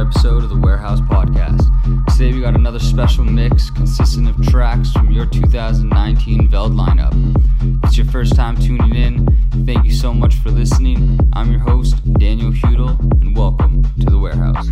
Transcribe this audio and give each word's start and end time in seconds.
episode 0.00 0.42
of 0.42 0.48
the 0.48 0.56
Warehouse 0.56 1.00
Podcast. 1.02 1.60
Today 2.12 2.32
we 2.32 2.40
got 2.40 2.54
another 2.54 2.78
special 2.78 3.22
mix 3.22 3.68
consisting 3.68 4.26
of 4.28 4.46
tracks 4.46 4.90
from 4.92 5.10
your 5.10 5.26
2019 5.26 6.48
Veld 6.48 6.72
lineup. 6.72 7.12
If 7.60 7.84
it's 7.84 7.96
your 7.98 8.06
first 8.06 8.34
time 8.34 8.56
tuning 8.56 8.94
in, 8.94 9.26
thank 9.66 9.84
you 9.84 9.92
so 9.92 10.14
much 10.14 10.36
for 10.36 10.50
listening. 10.50 11.20
I'm 11.34 11.50
your 11.50 11.60
host, 11.60 11.96
Daniel 12.14 12.50
Hudel, 12.50 12.98
and 13.20 13.36
welcome 13.36 13.82
to 14.00 14.06
the 14.06 14.18
Warehouse. 14.18 14.68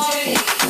boy. 0.00 0.69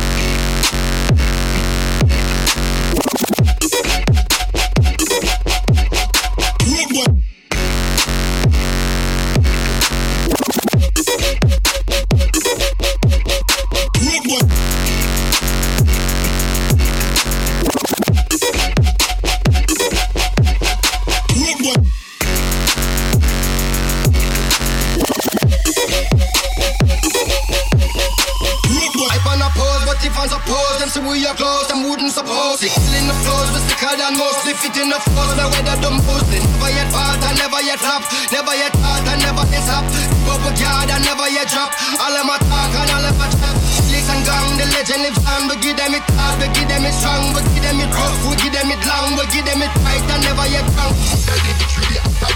See 30.91 30.99
we 31.07 31.23
are 31.23 31.31
close 31.39 31.71
and 31.71 31.87
wouldn't 31.87 32.11
suppose 32.11 32.59
it. 32.59 32.67
Killing 32.67 33.07
the 33.07 33.15
floors 33.23 33.47
was 33.55 33.63
thicker 33.63 33.95
than 33.95 34.11
most. 34.19 34.43
If 34.43 34.59
it 34.59 34.75
in 34.75 34.91
the 34.91 34.99
force, 34.99 35.39
the 35.39 35.47
weather 35.47 35.79
don't 35.79 36.03
done 36.03 36.27
it. 36.35 36.43
Never 36.43 36.67
yet 36.67 36.91
part, 36.91 37.15
I 37.23 37.31
never 37.39 37.63
yet 37.63 37.79
flop. 37.79 38.03
Never 38.27 38.51
yet 38.59 38.75
part, 38.75 38.99
I 39.07 39.15
never 39.23 39.47
yet 39.55 39.63
stop. 39.63 39.87
But 40.27 40.43
with 40.43 40.59
God, 40.59 40.91
I 40.91 40.99
never 40.99 41.31
yet 41.31 41.47
drop. 41.47 41.71
All 41.95 42.11
of 42.11 42.27
my 42.27 42.35
talk 42.43 42.75
and 42.75 42.91
all 42.91 43.07
of 43.07 43.15
my 43.15 43.23
trap. 43.39 43.55
Slicks 43.71 44.11
and 44.11 44.19
gang, 44.27 44.59
the 44.59 44.67
legend 44.75 45.07
lives 45.07 45.23
on. 45.31 45.47
We 45.47 45.55
give 45.63 45.79
them 45.79 45.95
it 45.95 46.03
hard, 46.11 46.43
we 46.43 46.51
give 46.59 46.67
them 46.67 46.83
it 46.83 46.91
strong. 46.91 47.39
We 47.39 47.39
give 47.55 47.63
them 47.63 47.79
it 47.79 47.91
rough, 47.95 48.19
we 48.27 48.35
give 48.43 48.51
them 48.51 48.67
it 48.75 48.83
long. 48.83 49.15
We 49.15 49.23
give 49.31 49.47
them 49.47 49.63
it 49.63 49.71
right, 49.87 50.03
I 50.11 50.19
never 50.27 50.43
yet 50.51 50.67
wrong. 50.75 50.91
Ready 50.91 51.55
to 51.55 51.65
treat 51.71 51.87
it, 51.87 52.03
I. 52.03 52.35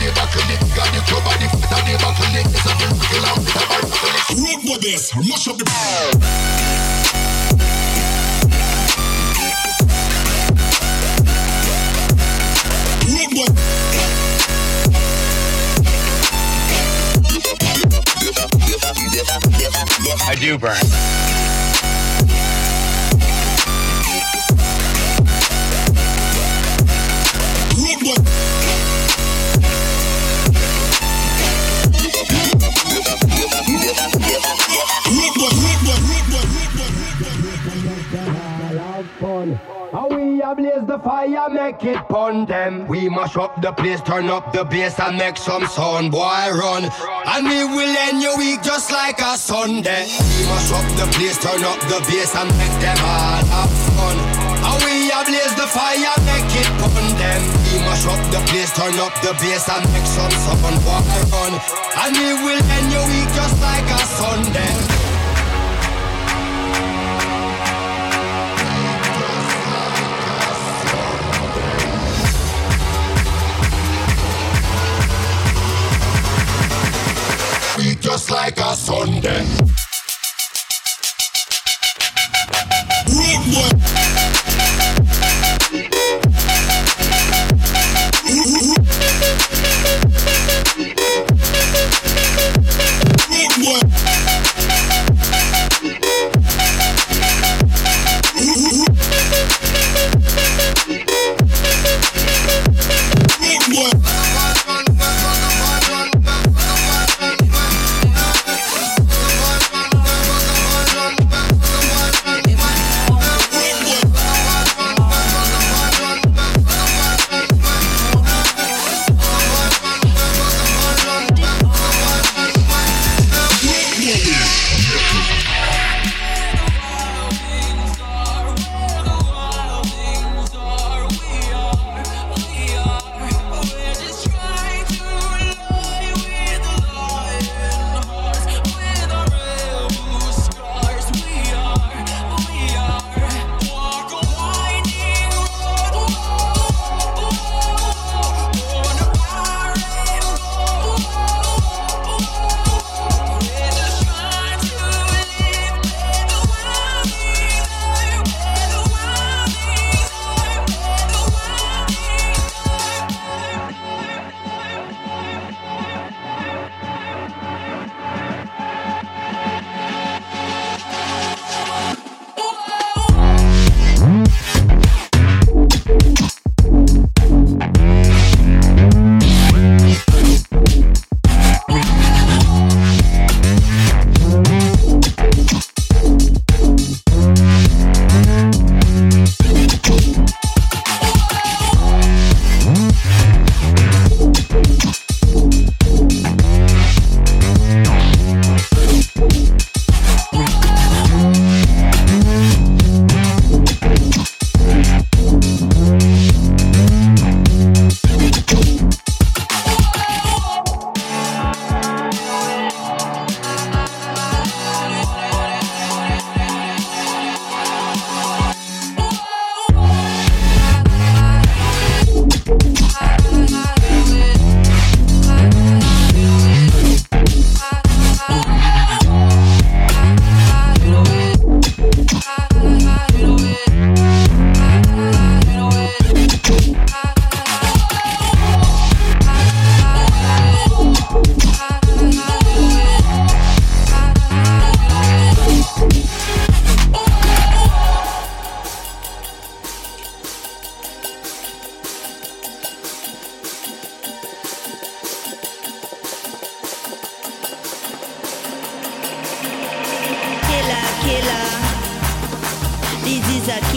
Got 0.79 0.95
the 0.95 1.03
club, 1.11 1.27
I 1.27 1.43
never 1.43 2.07
kill 2.23 2.39
it. 2.39 2.47
It's 2.55 2.63
a 2.63 2.71
very 2.79 2.95
real, 3.03 3.35
Road 4.39 4.63
with 4.63 4.79
this, 4.79 5.11
mash 5.11 5.43
up 5.51 5.59
the 5.59 5.67
ball. 5.67 7.34
I 20.27 20.35
do 20.37 20.57
burn. 20.57 21.14
Fire, 41.05 41.49
make 41.53 41.83
it 41.83 42.01
bun 42.09 42.45
dem. 42.45 42.87
We 42.87 43.09
mash 43.09 43.37
up 43.37 43.61
the 43.61 43.71
place, 43.71 44.01
turn 44.01 44.25
up 44.25 44.51
the 44.51 44.65
bass 44.65 44.99
and 44.99 45.15
make 45.19 45.37
some 45.37 45.67
sound, 45.67 46.09
boy 46.09 46.49
run. 46.49 46.89
And 47.29 47.45
we 47.45 47.61
will 47.61 47.95
end 48.09 48.23
your 48.23 48.35
week 48.39 48.63
just 48.63 48.91
like 48.91 49.21
a 49.21 49.37
Sunday. 49.37 50.09
We 50.09 50.41
mash 50.49 50.73
up 50.73 50.87
the 50.97 51.05
place, 51.13 51.37
turn 51.37 51.61
up 51.61 51.77
the 51.93 52.01
bass 52.09 52.33
and 52.33 52.49
make 52.57 52.73
them 52.81 52.97
all 53.05 53.45
have 53.53 53.69
fun. 53.93 54.17
And 54.65 54.81
we 54.81 55.05
blaze 55.29 55.53
the 55.53 55.69
fire, 55.69 56.17
make 56.25 56.49
it 56.57 56.69
bun 56.81 57.05
dem. 57.21 57.41
We 57.69 57.85
mash 57.85 58.09
up 58.09 58.21
the 58.33 58.41
place, 58.49 58.73
turn 58.73 58.97
up 58.97 59.13
the 59.21 59.37
bass 59.37 59.69
and 59.69 59.85
make 59.93 60.09
some 60.09 60.33
sound, 60.41 60.77
boy 60.81 61.05
run. 61.29 61.53
And 62.01 62.17
we 62.17 62.33
will 62.33 62.61
end 62.81 62.89
your 62.89 63.05
week 63.05 63.29
just 63.37 63.61
like 63.61 63.85
a 63.93 64.01
Sunday. 64.09 64.64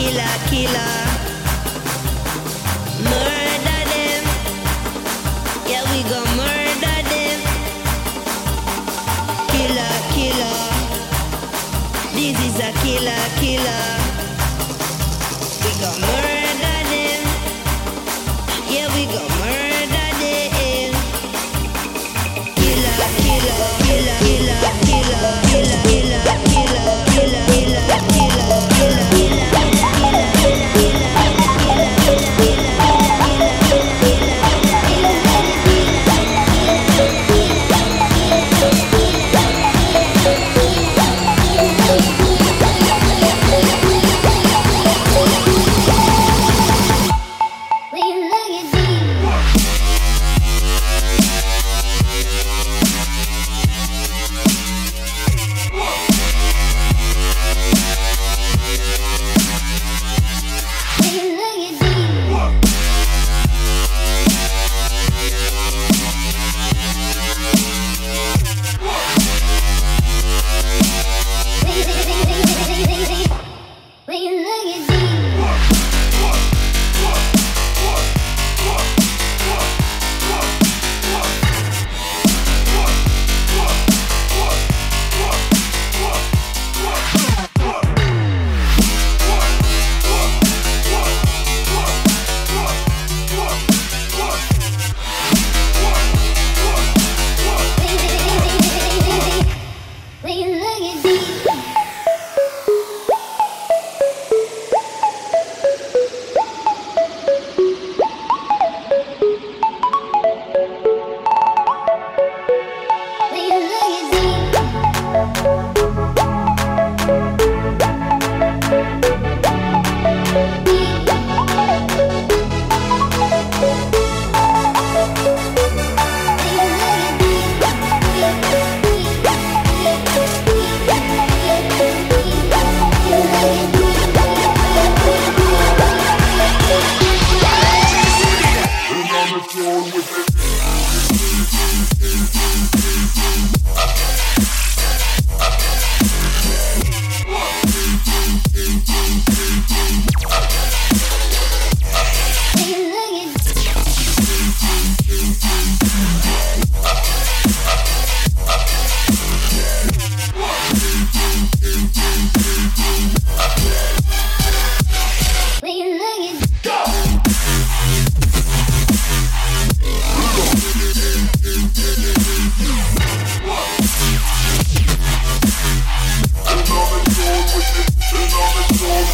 Killer, 0.08 0.38
killer. 0.48 1.07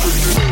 African 0.05 0.44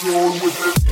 Going 0.00 0.32
with 0.40 0.88
it? 0.88 0.91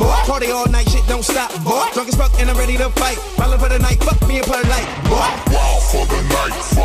boy. 0.00 0.16
Party 0.24 0.50
all 0.50 0.66
night, 0.66 0.88
shit 0.88 1.06
don't 1.06 1.22
stop, 1.22 1.52
boy. 1.62 1.84
Drunk 1.92 2.08
as 2.08 2.16
fuck 2.16 2.32
and 2.40 2.48
I'm 2.50 2.56
ready 2.56 2.76
to 2.78 2.88
fight. 2.96 3.18
Ballin' 3.36 3.60
for 3.60 3.68
the 3.68 3.78
night, 3.78 4.02
fuck 4.02 4.20
me 4.26 4.38
and 4.38 4.46
put 4.46 4.64
a 4.64 4.68
light, 4.68 4.88
boy. 5.04 5.28
Wild 5.52 5.82
for 5.92 6.04
the 6.08 6.20
night. 6.32 6.79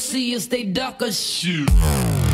see 0.00 0.34
us, 0.34 0.46
they 0.46 0.64
duck 0.64 1.02
us. 1.02 1.20
Shit. 1.20 2.29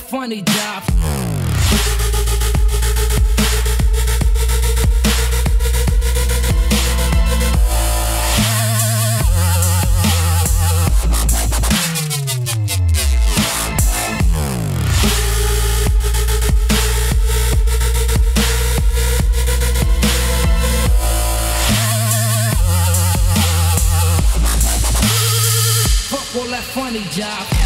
got 0.00 0.08
funny 0.08 0.42
jobs. 0.42 0.90
funny 26.72 27.02
job. 27.10 27.59